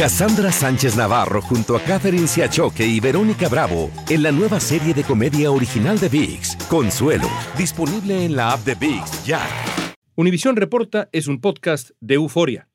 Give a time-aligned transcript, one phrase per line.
[0.00, 5.04] Cassandra Sánchez Navarro junto a Catherine Siachoque y Verónica Bravo en la nueva serie de
[5.04, 9.42] comedia original de VIX, Consuelo, disponible en la app de VIX ya.
[10.16, 12.69] Univisión Reporta es un podcast de euforia.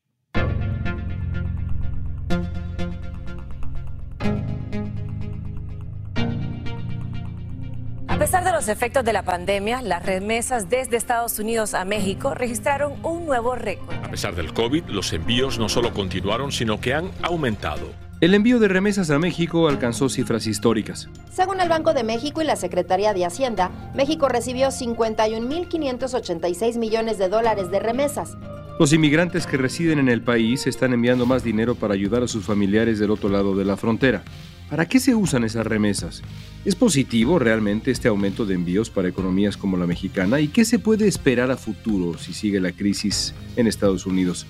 [8.66, 13.54] Los efectos de la pandemia, las remesas desde Estados Unidos a México registraron un nuevo
[13.54, 13.94] récord.
[14.02, 17.92] A pesar del COVID, los envíos no solo continuaron, sino que han aumentado.
[18.20, 21.08] El envío de remesas a México alcanzó cifras históricas.
[21.30, 27.28] Según el Banco de México y la Secretaría de Hacienda, México recibió 51.586 millones de
[27.28, 28.36] dólares de remesas.
[28.80, 32.44] Los inmigrantes que residen en el país están enviando más dinero para ayudar a sus
[32.44, 34.24] familiares del otro lado de la frontera.
[34.70, 36.22] ¿Para qué se usan esas remesas?
[36.64, 40.40] ¿Es positivo realmente este aumento de envíos para economías como la mexicana?
[40.40, 44.44] ¿Y qué se puede esperar a futuro si sigue la crisis en Estados Unidos?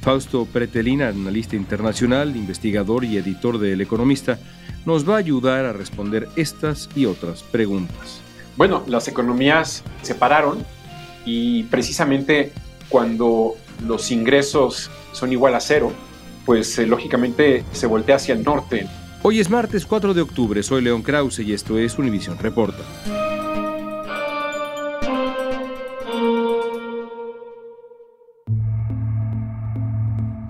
[0.00, 4.38] Fausto Pretelina, analista internacional, investigador y editor de El Economista,
[4.86, 8.22] nos va a ayudar a responder estas y otras preguntas.
[8.56, 10.64] Bueno, las economías se pararon
[11.26, 12.52] y precisamente
[12.88, 15.92] cuando los ingresos son igual a cero,
[16.46, 18.86] pues eh, lógicamente se voltea hacia el norte.
[19.22, 22.82] Hoy es martes 4 de octubre, soy León Krause y esto es Univisión Reporta.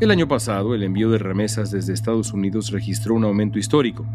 [0.00, 4.06] El año pasado, el envío de remesas desde Estados Unidos registró un aumento histórico.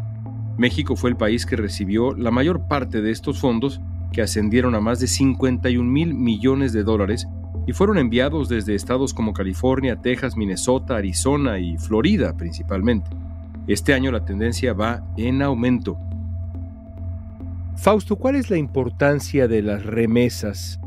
[0.56, 4.80] México fue el país que recibió la mayor parte de estos fondos, que ascendieron a
[4.80, 7.28] más de 51 mil millones de dólares
[7.66, 13.10] y fueron enviados desde estados como California, Texas, Minnesota, Arizona y Florida principalmente.
[13.66, 15.98] Este año la tendencia va en aumento.
[17.76, 20.80] Fausto, ¿cuál es la importancia de las remesas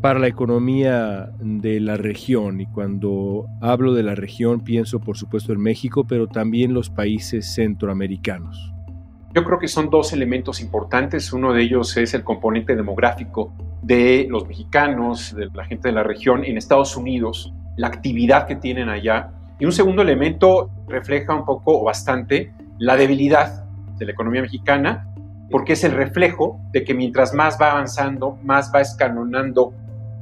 [0.00, 2.60] para la economía de la región.
[2.60, 7.52] Y cuando hablo de la región pienso por supuesto en México, pero también los países
[7.54, 8.72] centroamericanos.
[9.34, 11.32] Yo creo que son dos elementos importantes.
[11.32, 13.52] Uno de ellos es el componente demográfico
[13.82, 18.56] de los mexicanos, de la gente de la región en Estados Unidos, la actividad que
[18.56, 19.32] tienen allá.
[19.58, 23.64] Y un segundo elemento refleja un poco o bastante la debilidad
[23.96, 25.12] de la economía mexicana,
[25.50, 29.72] porque es el reflejo de que mientras más va avanzando, más va escalonando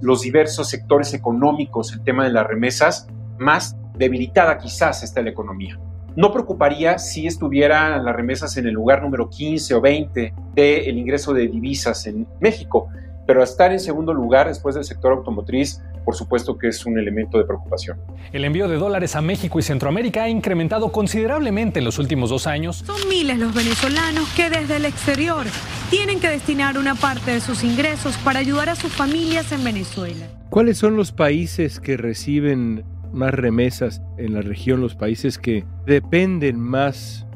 [0.00, 3.08] los diversos sectores económicos, el tema de las remesas,
[3.38, 5.78] más debilitada quizás está la economía.
[6.16, 11.34] No preocuparía si estuvieran las remesas en el lugar número 15 o 20 del ingreso
[11.34, 12.88] de divisas en México,
[13.26, 17.36] pero estar en segundo lugar después del sector automotriz, por supuesto que es un elemento
[17.36, 17.98] de preocupación.
[18.32, 22.46] El envío de dólares a México y Centroamérica ha incrementado considerablemente en los últimos dos
[22.46, 22.84] años.
[22.86, 25.44] Son miles los venezolanos que desde el exterior
[25.90, 30.26] tienen que destinar una parte de sus ingresos para ayudar a sus familias en Venezuela.
[30.48, 36.60] ¿Cuáles son los países que reciben más remesas en la región, los países que dependen
[36.60, 37.26] más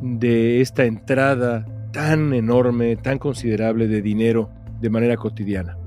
[0.00, 4.50] de esta entrada tan enorme, tan considerable de dinero
[4.80, 5.78] de manera cotidiana?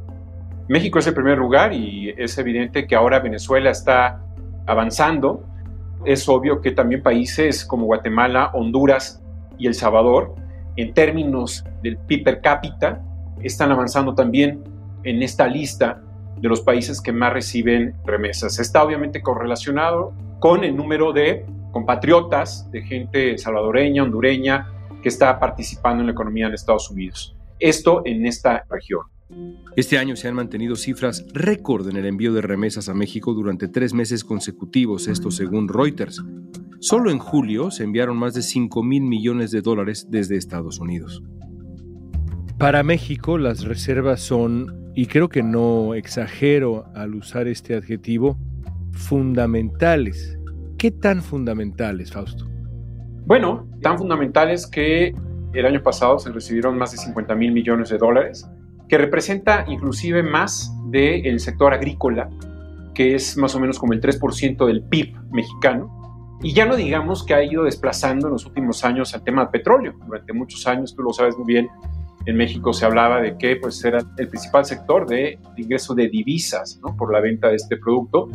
[0.69, 4.21] México es el primer lugar y es evidente que ahora Venezuela está
[4.67, 5.43] avanzando.
[6.05, 9.19] Es obvio que también países como Guatemala, Honduras
[9.57, 10.35] y El Salvador,
[10.75, 13.01] en términos del PIB per cápita,
[13.41, 14.63] están avanzando también
[15.03, 16.03] en esta lista
[16.37, 18.59] de los países que más reciben remesas.
[18.59, 24.67] Está obviamente correlacionado con el número de compatriotas, de gente salvadoreña, hondureña,
[25.01, 27.35] que está participando en la economía en Estados Unidos.
[27.57, 29.01] Esto en esta región.
[29.75, 33.67] Este año se han mantenido cifras récord en el envío de remesas a México durante
[33.67, 36.23] tres meses consecutivos, esto según Reuters.
[36.79, 41.21] Solo en julio se enviaron más de 5 mil millones de dólares desde Estados Unidos.
[42.57, 48.37] Para México las reservas son, y creo que no exagero al usar este adjetivo,
[48.91, 50.37] fundamentales.
[50.77, 52.49] ¿Qué tan fundamentales, Fausto?
[53.25, 55.13] Bueno, tan fundamentales que
[55.53, 58.49] el año pasado se recibieron más de 50 mil millones de dólares,
[58.89, 62.29] que representa inclusive más del sector agrícola,
[62.93, 66.37] que es más o menos como el 3% del PIB mexicano.
[66.41, 69.51] Y ya no digamos que ha ido desplazando en los últimos años al tema del
[69.51, 69.93] petróleo.
[70.05, 71.69] Durante muchos años, tú lo sabes muy bien,
[72.25, 76.79] en México se hablaba de que pues, era el principal sector de ingreso de divisas
[76.97, 78.29] por la venta de este producto,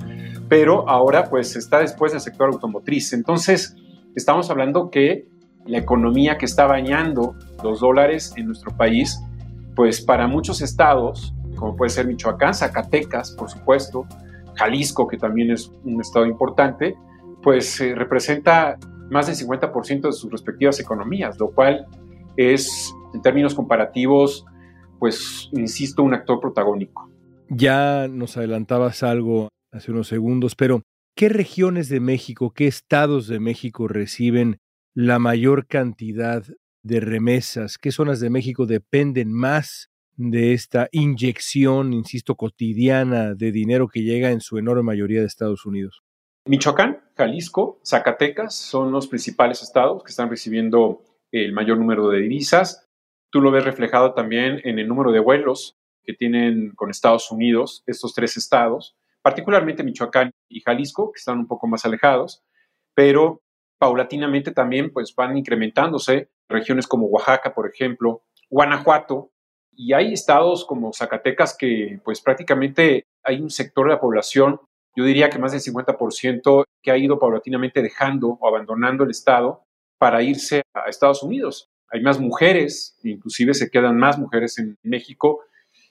[0.48, 3.12] pero ahora pues está después del sector automotriz.
[3.12, 3.76] Entonces,
[4.14, 5.26] estamos hablando que
[5.66, 9.20] la economía que está bañando los dólares en nuestro país,
[9.74, 14.06] pues para muchos estados, como puede ser Michoacán, Zacatecas, por supuesto,
[14.54, 16.96] Jalisco, que también es un estado importante,
[17.42, 18.78] pues eh, representa
[19.10, 21.86] más del 50% de sus respectivas economías, lo cual
[22.36, 24.44] es, en términos comparativos,
[24.98, 27.10] pues, insisto, un actor protagónico.
[27.48, 30.82] Ya nos adelantabas algo hace unos segundos, pero
[31.16, 34.58] ¿qué regiones de México, qué estados de México reciben
[34.94, 36.44] la mayor cantidad
[36.84, 37.78] de remesas?
[37.78, 44.30] ¿Qué zonas de México dependen más de esta inyección, insisto, cotidiana de dinero que llega
[44.30, 46.04] en su enorme mayoría de Estados Unidos?
[46.46, 51.00] Michoacán, Jalisco, Zacatecas son los principales estados que están recibiendo
[51.32, 52.86] el mayor número de divisas.
[53.30, 57.82] Tú lo ves reflejado también en el número de vuelos que tienen con Estados Unidos
[57.86, 62.44] estos tres estados, particularmente Michoacán y Jalisco, que están un poco más alejados,
[62.94, 63.40] pero
[63.78, 69.30] paulatinamente también pues van incrementándose regiones como Oaxaca, por ejemplo, Guanajuato,
[69.72, 74.60] y hay estados como Zacatecas que pues prácticamente hay un sector de la población
[74.96, 79.64] yo diría que más del 50% que ha ido paulatinamente dejando o abandonando el Estado
[79.98, 81.70] para irse a Estados Unidos.
[81.90, 85.40] Hay más mujeres, inclusive se quedan más mujeres en México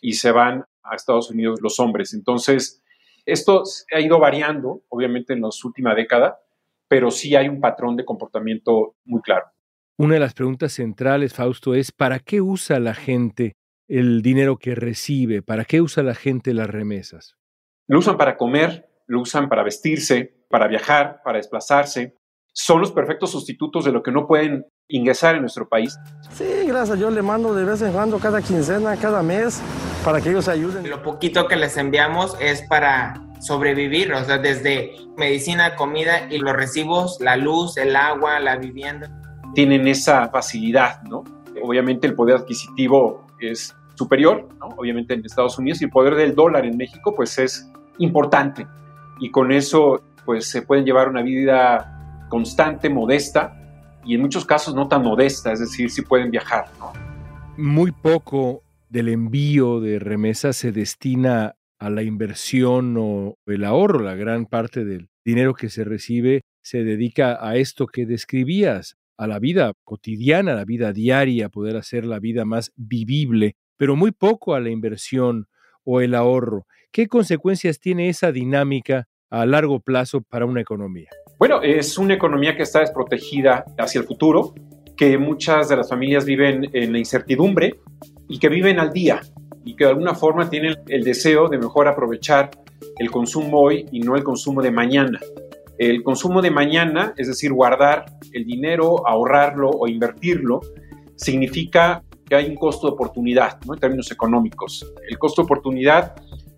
[0.01, 2.13] y se van a Estados Unidos los hombres.
[2.13, 2.81] Entonces,
[3.25, 3.63] esto
[3.93, 6.35] ha ido variando, obviamente, en las últimas décadas,
[6.87, 9.47] pero sí hay un patrón de comportamiento muy claro.
[9.97, 13.53] Una de las preguntas centrales, Fausto, es ¿para qué usa la gente
[13.87, 15.43] el dinero que recibe?
[15.43, 17.35] ¿Para qué usa la gente las remesas?
[17.87, 22.15] Lo usan para comer, lo usan para vestirse, para viajar, para desplazarse.
[22.53, 25.95] Son los perfectos sustitutos de lo que no pueden ingresar en nuestro país.
[26.31, 26.97] Sí, gracias.
[26.97, 29.61] Yo le mando de vez en cuando, cada quincena, cada mes,
[30.03, 30.89] para que ellos ayuden.
[30.89, 36.53] Lo poquito que les enviamos es para sobrevivir, o sea, desde medicina, comida y los
[36.53, 39.22] recibos, la luz, el agua, la vivienda.
[39.53, 41.23] Tienen esa facilidad, ¿no?
[41.61, 44.69] Obviamente el poder adquisitivo es superior, ¿no?
[44.77, 48.65] Obviamente en Estados Unidos y el poder del dólar en México pues es importante
[49.19, 53.59] y con eso pues se pueden llevar una vida constante, modesta
[54.05, 56.65] y en muchos casos no tan modesta, es decir, si pueden viajar.
[57.57, 64.15] Muy poco del envío de remesas se destina a la inversión o el ahorro, la
[64.15, 69.39] gran parte del dinero que se recibe se dedica a esto que describías, a la
[69.39, 74.55] vida cotidiana, a la vida diaria, poder hacer la vida más vivible, pero muy poco
[74.55, 75.47] a la inversión
[75.83, 76.65] o el ahorro.
[76.91, 81.09] ¿Qué consecuencias tiene esa dinámica a largo plazo para una economía?
[81.39, 84.53] Bueno, es una economía que está desprotegida hacia el futuro,
[84.95, 87.79] que muchas de las familias viven en la incertidumbre
[88.29, 89.21] y que viven al día
[89.65, 92.51] y que de alguna forma tienen el deseo de mejor aprovechar
[92.97, 95.19] el consumo hoy y no el consumo de mañana.
[95.77, 100.61] El consumo de mañana, es decir, guardar el dinero, ahorrarlo o invertirlo,
[101.15, 103.73] significa que hay un costo de oportunidad ¿no?
[103.73, 104.85] en términos económicos.
[105.07, 106.15] El costo de oportunidad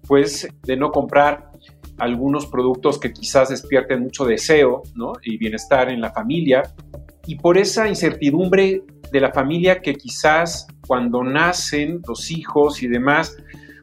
[0.07, 1.51] pues de no comprar
[1.97, 4.83] algunos productos que quizás despierten mucho deseo
[5.23, 6.63] y bienestar en la familia.
[7.25, 13.35] Y por esa incertidumbre de la familia que quizás cuando nacen los hijos y demás,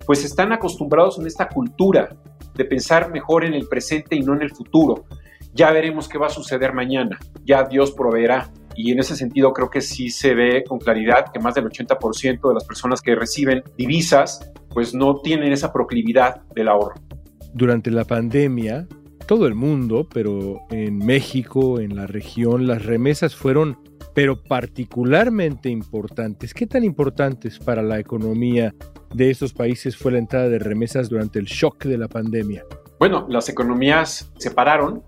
[0.07, 2.11] pues están acostumbrados en esta cultura
[2.55, 5.07] de pensar mejor en el presente y no en el futuro.
[5.55, 8.51] Ya veremos qué va a suceder mañana, ya Dios proveerá.
[8.75, 12.49] Y en ese sentido creo que sí se ve con claridad que más del 80%
[12.49, 16.95] de las personas que reciben divisas pues no tienen esa proclividad del ahorro.
[17.53, 18.87] Durante la pandemia,
[19.27, 23.79] todo el mundo, pero en México, en la región, las remesas fueron,
[24.15, 26.55] pero particularmente importantes.
[26.55, 28.75] ¿Qué tan importantes para la economía
[29.15, 32.65] de estos países fue la entrada de remesas durante el shock de la pandemia?
[32.99, 35.03] Bueno, las economías se pararon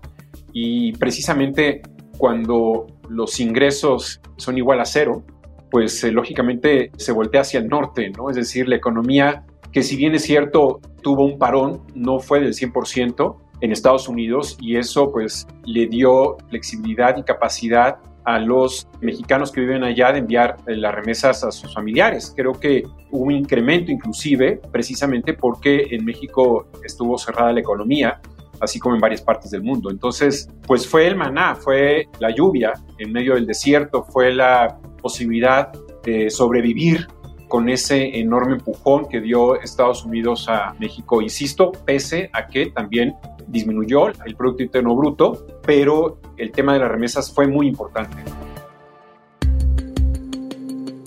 [0.57, 1.81] y precisamente
[2.17, 5.21] cuando los ingresos son igual a cero,
[5.69, 8.29] pues eh, lógicamente se voltea hacia el norte, ¿no?
[8.29, 9.43] Es decir, la economía
[9.73, 14.57] que si bien es cierto tuvo un parón, no fue del 100% en Estados Unidos
[14.61, 20.19] y eso pues le dio flexibilidad y capacidad a los mexicanos que viven allá de
[20.19, 22.33] enviar eh, las remesas a sus familiares.
[22.33, 28.21] Creo que hubo un incremento inclusive precisamente porque en México estuvo cerrada la economía
[28.65, 29.89] así como en varias partes del mundo.
[29.89, 35.71] Entonces, pues fue el maná, fue la lluvia en medio del desierto, fue la posibilidad
[36.03, 37.07] de sobrevivir
[37.47, 43.15] con ese enorme empujón que dio Estados Unidos a México, insisto, pese a que también
[43.47, 48.17] disminuyó el Producto Interno Bruto, pero el tema de las remesas fue muy importante.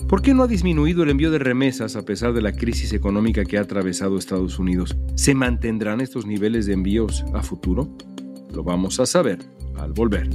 [0.09, 3.45] ¿Por qué no ha disminuido el envío de remesas a pesar de la crisis económica
[3.45, 4.97] que ha atravesado Estados Unidos?
[5.13, 7.95] ¿Se mantendrán estos niveles de envíos a futuro?
[8.51, 9.37] Lo vamos a saber
[9.77, 10.27] al volver.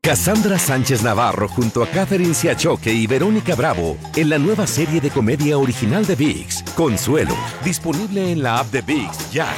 [0.00, 5.10] Cassandra Sánchez Navarro junto a Catherine Siachoque y Verónica Bravo en la nueva serie de
[5.10, 7.34] comedia original de Vix, Consuelo,
[7.64, 9.48] disponible en la app de Vix ya.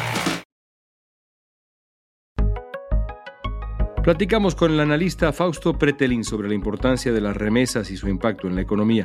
[4.07, 8.47] Platicamos con el analista Fausto Pretelín sobre la importancia de las remesas y su impacto
[8.47, 9.05] en la economía.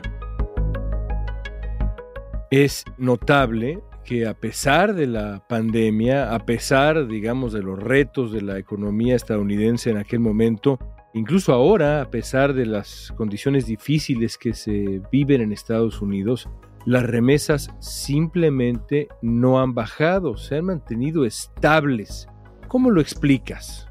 [2.52, 8.44] Es notable que a pesar de la pandemia, a pesar, digamos, de los retos de
[8.44, 10.78] la economía estadounidense en aquel momento,
[11.16, 16.48] incluso ahora, a pesar de las condiciones difíciles que se viven en Estados Unidos,
[16.86, 22.28] las remesas simplemente no han bajado, se han mantenido estables.
[22.68, 23.91] ¿Cómo lo explicas?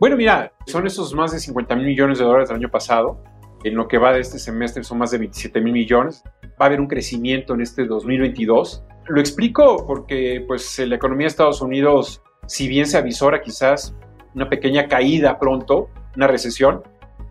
[0.00, 3.22] Bueno, mira, son esos más de 50 mil millones de dólares del año pasado.
[3.62, 6.22] En lo que va de este semestre son más de 27 mil millones.
[6.60, 11.28] Va a haber un crecimiento en este 2022 lo explico porque pues, la economía de
[11.28, 13.94] Estados Unidos, si bien se avisora quizás
[14.34, 16.82] una pequeña caída pronto, una recesión,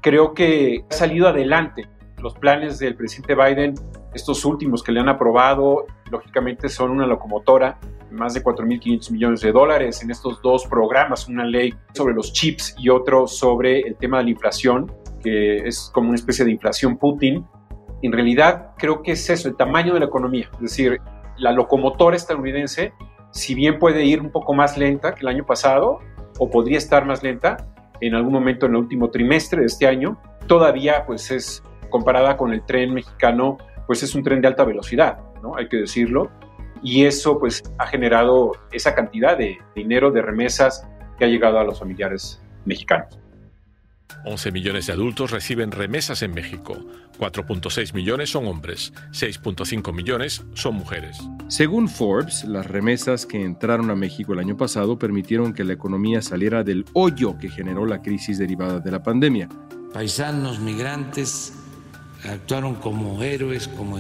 [0.02, 1.88] creo que ha salido adelante.
[2.24, 3.74] Los planes del presidente Biden,
[4.14, 7.78] estos últimos que le han aprobado, lógicamente son una locomotora,
[8.12, 12.76] más de 4.500 millones de dólares en estos dos programas, una ley sobre los chips
[12.78, 14.90] y otro sobre el tema de la inflación,
[15.22, 17.46] que es como una especie de inflación Putin.
[18.02, 21.02] En realidad creo que es eso, el tamaño de la economía, es decir,
[21.36, 22.94] la locomotora estadounidense,
[23.32, 26.00] si bien puede ir un poco más lenta que el año pasado,
[26.40, 27.58] o podría estar más lenta
[28.00, 31.62] en algún momento en el último trimestre de este año, todavía pues es
[31.94, 35.56] comparada con el tren mexicano, pues es un tren de alta velocidad, ¿no?
[35.56, 36.32] Hay que decirlo.
[36.82, 40.88] Y eso pues ha generado esa cantidad de dinero de remesas
[41.20, 43.20] que ha llegado a los familiares mexicanos.
[44.26, 46.78] 11 millones de adultos reciben remesas en México.
[47.20, 51.20] 4.6 millones son hombres, 6.5 millones son mujeres.
[51.48, 56.24] Según Forbes, las remesas que entraron a México el año pasado permitieron que la economía
[56.24, 59.48] saliera del hoyo que generó la crisis derivada de la pandemia.
[59.94, 61.54] Paisanos migrantes
[62.30, 63.98] actuaron como héroes, como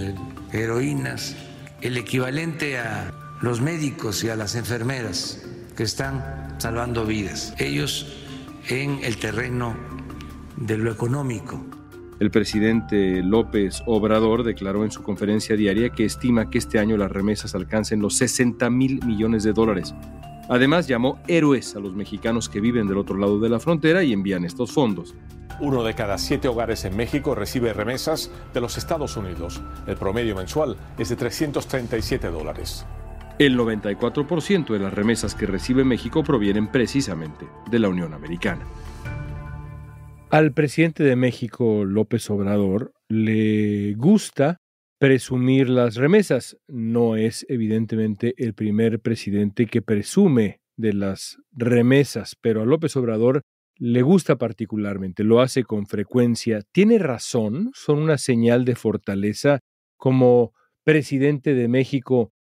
[0.51, 1.35] heroínas,
[1.81, 3.11] el equivalente a
[3.41, 7.53] los médicos y a las enfermeras que están salvando vidas.
[7.59, 8.13] Ellos
[8.69, 9.75] en el terreno
[10.57, 11.61] de lo económico.
[12.19, 17.11] El presidente López Obrador declaró en su conferencia diaria que estima que este año las
[17.11, 19.93] remesas alcancen los 60 mil millones de dólares.
[20.49, 24.13] Además, llamó héroes a los mexicanos que viven del otro lado de la frontera y
[24.13, 25.15] envían estos fondos.
[25.59, 29.61] Uno de cada siete hogares en México recibe remesas de los Estados Unidos.
[29.87, 32.85] El promedio mensual es de 337 dólares.
[33.39, 38.65] El 94% de las remesas que recibe México provienen precisamente de la Unión Americana.
[40.29, 44.61] Al presidente de México, López Obrador, le gusta
[44.99, 46.57] presumir las remesas.
[46.67, 53.41] No es evidentemente el primer presidente que presume de las remesas, pero a López Obrador
[53.77, 56.61] le gusta particularmente, lo hace con frecuencia.
[56.71, 59.59] Tiene razón, son una señal de fortaleza.
[59.97, 62.31] Como presidente de México,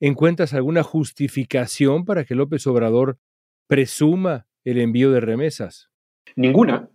[0.00, 3.18] ¿encuentras alguna justificación para que López Obrador
[3.68, 5.90] presuma el envío de remesas?
[6.36, 6.90] Ninguna.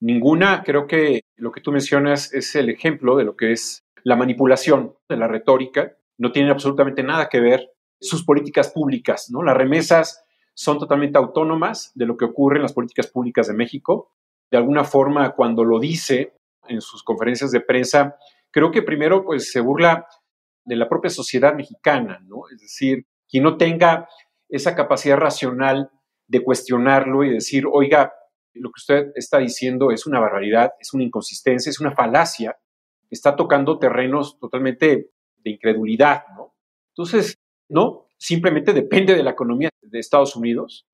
[0.00, 4.16] Ninguna, creo que lo que tú mencionas es el ejemplo de lo que es la
[4.16, 5.96] manipulación de la retórica.
[6.18, 9.42] No tiene absolutamente nada que ver sus políticas públicas, ¿no?
[9.42, 14.12] Las remesas son totalmente autónomas de lo que ocurre en las políticas públicas de México.
[14.50, 16.34] De alguna forma, cuando lo dice
[16.68, 18.16] en sus conferencias de prensa,
[18.50, 20.06] creo que primero pues se burla
[20.64, 22.48] de la propia sociedad mexicana, ¿no?
[22.52, 24.08] Es decir, quien no tenga
[24.48, 25.90] esa capacidad racional
[26.28, 28.14] de cuestionarlo y decir, oiga,
[28.54, 32.56] lo que usted está diciendo es una barbaridad, es una inconsistencia, es una falacia,
[33.10, 35.10] está tocando terrenos totalmente
[35.42, 36.54] de incredulidad, ¿no?
[36.90, 37.36] Entonces,
[37.68, 40.86] no, simplemente depende de la economía de Estados Unidos.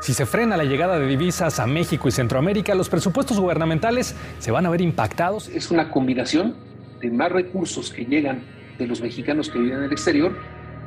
[0.00, 4.50] Si se frena la llegada de divisas a México y Centroamérica, los presupuestos gubernamentales se
[4.50, 5.48] van a ver impactados.
[5.48, 6.56] Es una combinación
[7.00, 8.42] de más recursos que llegan
[8.78, 10.36] de los mexicanos que viven en el exterior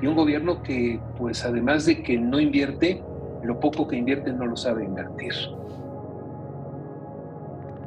[0.01, 3.03] y un gobierno que, pues además de que no invierte,
[3.43, 5.33] lo poco que invierte no lo sabe invertir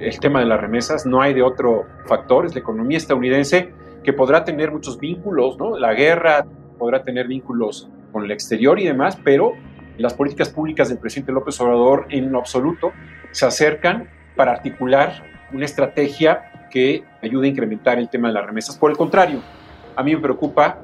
[0.02, 4.12] el tema de las remesas, no hay de otro factor, es la economía estadounidense que
[4.12, 5.78] podrá tener muchos vínculos, ¿no?
[5.78, 6.44] La guerra
[6.78, 9.52] podrá tener vínculos con el exterior y demás, pero
[9.98, 12.92] las políticas públicas del presidente López Obrador en lo absoluto
[13.30, 18.76] se acercan para articular una estrategia que ayude a incrementar el tema de las remesas.
[18.76, 19.40] Por el contrario,
[19.94, 20.80] a mí me preocupa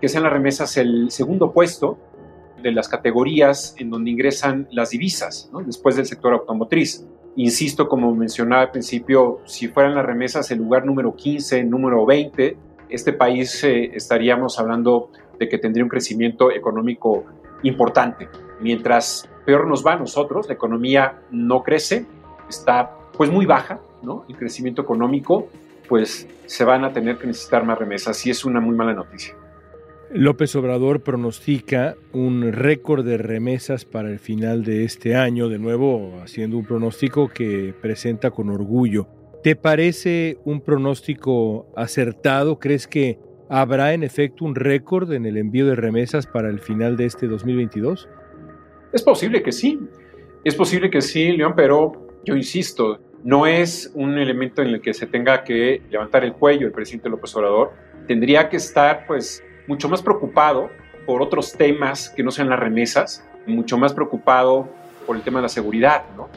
[0.00, 1.98] que sean las remesas el segundo puesto
[2.62, 7.04] de las categorías en donde ingresan las divisas, después del sector automotriz.
[7.36, 12.56] Insisto, como mencionaba al principio, si fueran las remesas el lugar número 15, número 20,
[12.90, 15.08] este país eh, estaríamos hablando
[15.38, 17.24] de que tendría un crecimiento económico
[17.62, 18.28] importante.
[18.60, 22.04] Mientras peor nos va a nosotros, la economía no crece,
[22.48, 24.24] está pues muy baja, ¿no?
[24.28, 25.48] El crecimiento económico,
[25.88, 29.34] pues se van a tener que necesitar más remesas y es una muy mala noticia.
[30.14, 36.20] López Obrador pronostica un récord de remesas para el final de este año, de nuevo
[36.22, 39.06] haciendo un pronóstico que presenta con orgullo.
[39.42, 42.58] ¿Te parece un pronóstico acertado?
[42.58, 46.98] ¿Crees que habrá en efecto un récord en el envío de remesas para el final
[46.98, 48.06] de este 2022?
[48.92, 49.80] Es posible que sí,
[50.44, 54.92] es posible que sí, León, pero yo insisto, no es un elemento en el que
[54.92, 57.72] se tenga que levantar el cuello el presidente López Obrador.
[58.06, 60.70] Tendría que estar, pues, mucho más preocupado
[61.06, 64.68] por otros temas que no sean las remesas, mucho más preocupado
[65.06, 66.28] por el tema de la seguridad, ¿no?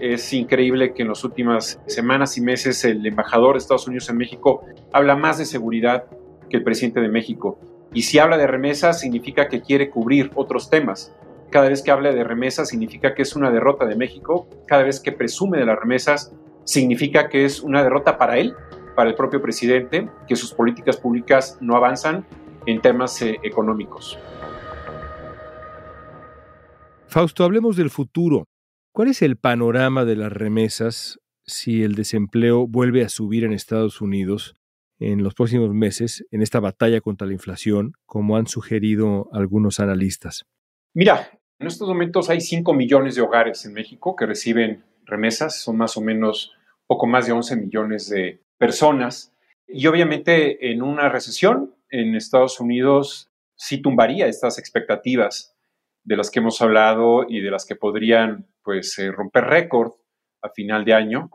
[0.00, 4.16] Es increíble que en las últimas semanas y meses el embajador de Estados Unidos en
[4.16, 6.04] México habla más de seguridad
[6.48, 7.58] que el presidente de México.
[7.92, 11.14] Y si habla de remesas, significa que quiere cubrir otros temas.
[11.50, 14.48] Cada vez que habla de remesas, significa que es una derrota de México.
[14.66, 16.32] Cada vez que presume de las remesas,
[16.64, 18.54] significa que es una derrota para él,
[18.94, 22.24] para el propio presidente, que sus políticas públicas no avanzan
[22.66, 24.18] en temas eh, económicos.
[27.06, 28.44] Fausto, hablemos del futuro.
[28.92, 34.00] ¿Cuál es el panorama de las remesas si el desempleo vuelve a subir en Estados
[34.00, 34.54] Unidos
[35.00, 40.44] en los próximos meses en esta batalla contra la inflación, como han sugerido algunos analistas?
[40.94, 45.76] Mira, en estos momentos hay 5 millones de hogares en México que reciben remesas, son
[45.76, 46.52] más o menos
[46.86, 49.32] poco más de 11 millones de personas.
[49.66, 55.54] Y obviamente en una recesión en Estados Unidos sí tumbaría estas expectativas
[56.04, 59.92] de las que hemos hablado y de las que podrían pues eh, romper récord
[60.42, 61.30] a final de año.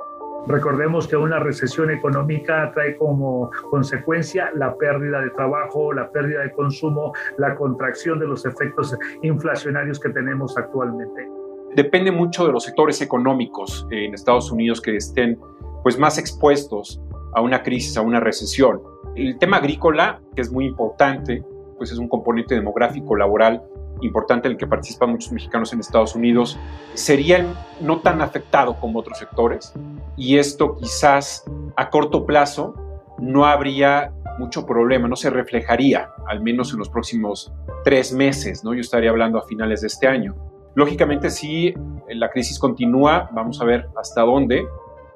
[0.48, 6.52] Recordemos que una recesión económica trae como consecuencia la pérdida de trabajo, la pérdida de
[6.52, 11.28] consumo, la contracción de los efectos inflacionarios que tenemos actualmente.
[11.76, 15.40] Depende mucho de los sectores económicos en Estados Unidos que estén
[15.84, 17.01] pues más expuestos
[17.34, 18.82] a una crisis, a una recesión.
[19.16, 21.44] El tema agrícola, que es muy importante,
[21.78, 23.64] pues es un componente demográfico, laboral
[24.01, 26.60] importante en el que participan muchos mexicanos en Estados Unidos,
[26.94, 27.46] sería
[27.82, 29.74] no tan afectado como otros sectores
[30.18, 32.74] y esto quizás a corto plazo
[33.20, 37.54] no habría mucho problema, no se reflejaría, al menos en los próximos
[37.86, 38.74] tres meses, ¿no?
[38.74, 40.36] Yo estaría hablando a finales de este año.
[40.75, 41.74] Lógicamente, si
[42.10, 44.68] la crisis continúa, vamos a ver hasta dónde,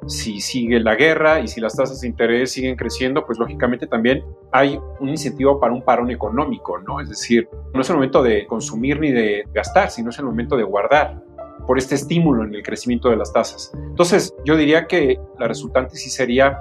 [0.08, 4.24] si sigue la guerra y si las tasas de interés siguen creciendo, pues lógicamente también
[4.52, 7.00] hay un incentivo para un parón económico, ¿no?
[7.00, 10.58] Es decir, no es el momento de consumir ni de gastar, sino es el momento
[10.58, 11.22] de guardar
[11.68, 13.72] por este estímulo en el crecimiento de las tasas.
[13.76, 16.60] Entonces, yo diría que la resultante sí sería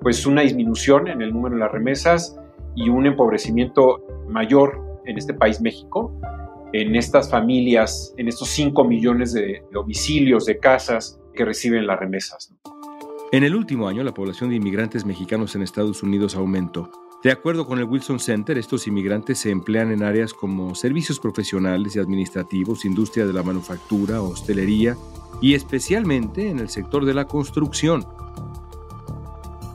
[0.00, 2.38] pues una disminución en el número de las remesas
[2.74, 6.12] y un empobrecimiento mayor en este país México,
[6.72, 12.52] en estas familias, en estos 5 millones de domicilios, de casas que reciben las remesas.
[13.34, 16.88] En el último año, la población de inmigrantes mexicanos en Estados Unidos aumentó.
[17.24, 21.96] De acuerdo con el Wilson Center, estos inmigrantes se emplean en áreas como servicios profesionales
[21.96, 24.96] y administrativos, industria de la manufactura, hostelería
[25.42, 28.06] y especialmente en el sector de la construcción.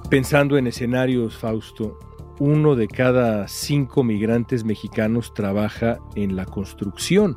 [0.10, 2.00] Pensando en escenarios, Fausto,
[2.40, 7.36] uno de cada cinco migrantes mexicanos trabaja en la construcción.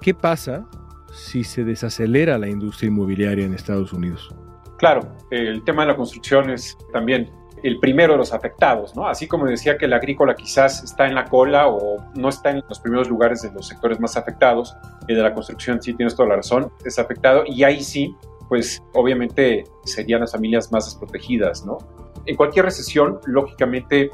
[0.00, 0.68] ¿Qué pasa
[1.12, 4.34] si se desacelera la industria inmobiliaria en Estados Unidos?
[4.80, 7.30] Claro, el tema de la construcción es también
[7.62, 9.06] el primero de los afectados, ¿no?
[9.06, 12.62] Así como decía que el agrícola quizás está en la cola o no está en
[12.66, 14.74] los primeros lugares de los sectores más afectados,
[15.06, 18.16] el de la construcción sí tienes toda la razón, es afectado y ahí sí,
[18.48, 21.76] pues obviamente serían las familias más desprotegidas, ¿no?
[22.24, 24.10] En cualquier recesión, lógicamente,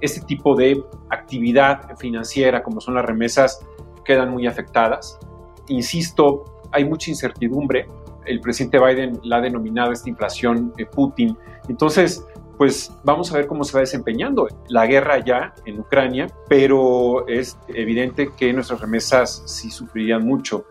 [0.00, 3.60] este tipo de actividad financiera, como son las remesas,
[4.06, 5.18] quedan muy afectadas.
[5.68, 7.86] Insisto, hay mucha incertidumbre
[8.26, 11.36] el presidente Biden la ha denominado esta inflación de Putin.
[11.68, 12.24] Entonces,
[12.60, 17.58] pues vamos a ver cómo se va desempeñando la guerra ya en Ucrania, pero es
[17.68, 20.66] evidente que nuestras remesas sí sufrirían mucho.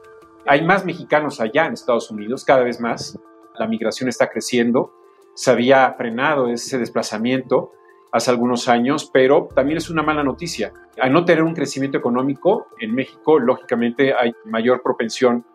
[0.46, 3.20] Hay más mexicanos allá en Estados Unidos, cada vez más.
[3.58, 4.94] La migración está creciendo.
[5.34, 7.72] Se había frenado ese desplazamiento
[8.12, 10.74] hace algunos años, pero también es una mala noticia.
[11.02, 15.46] Al no tener un crecimiento económico en México, lógicamente hay mayor propensión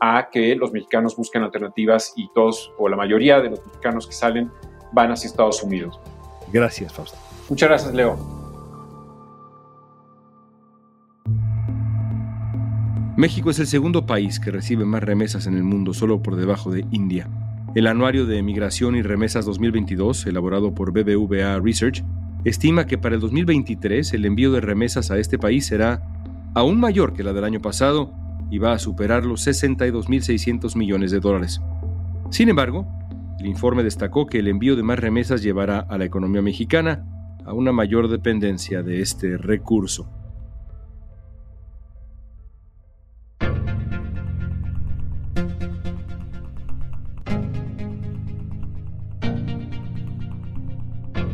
[0.00, 4.12] a que los mexicanos busquen alternativas y todos o la mayoría de los mexicanos que
[4.12, 4.50] salen
[4.92, 5.98] van hacia Estados Unidos.
[6.52, 7.18] Gracias, Fausto.
[7.48, 8.16] Muchas gracias, Leo.
[13.16, 16.72] México es el segundo país que recibe más remesas en el mundo, solo por debajo
[16.72, 17.28] de India.
[17.74, 22.04] El Anuario de Migración y Remesas 2022, elaborado por BBVA Research,
[22.44, 26.02] estima que para el 2023 el envío de remesas a este país será
[26.54, 28.12] aún mayor que la del año pasado
[28.50, 31.60] y va a superar los 62.600 millones de dólares.
[32.30, 32.86] Sin embargo,
[33.38, 37.04] El informe destacó que el envío de más remesas llevará a la economía mexicana
[37.44, 40.08] a una mayor dependencia de este recurso.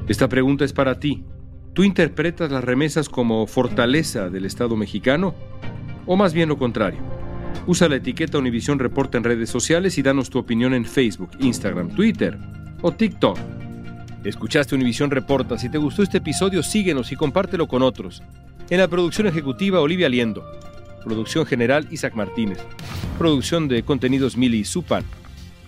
[0.09, 1.23] Esta pregunta es para ti.
[1.73, 5.35] ¿Tú interpretas las remesas como fortaleza del Estado mexicano
[6.07, 7.01] o más bien lo contrario?
[7.67, 11.91] Usa la etiqueta Univisión Reporta en redes sociales y danos tu opinión en Facebook, Instagram,
[11.91, 12.39] Twitter
[12.83, 13.39] o TikTok.
[14.25, 15.59] Escuchaste Univisión Reporta.
[15.59, 18.23] Si te gustó este episodio, síguenos y compártelo con otros.
[18.71, 20.45] En la producción ejecutiva, Olivia Liendo.
[21.05, 22.59] Producción general, Isaac Martínez.
[23.19, 25.05] Producción de contenidos, Mili Supan.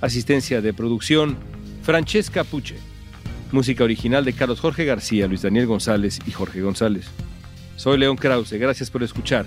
[0.01, 1.37] Asistencia de producción,
[1.83, 2.77] Francesca Puche.
[3.53, 7.07] Música original de Carlos Jorge García, Luis Daniel González y Jorge González.
[7.77, 9.47] Soy León Krause, gracias por escuchar